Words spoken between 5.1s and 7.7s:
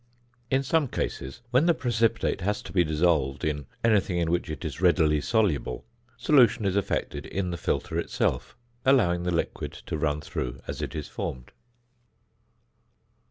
soluble, solution is effected in the